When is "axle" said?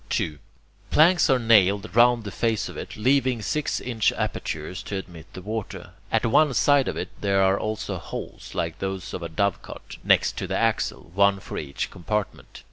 10.57-11.11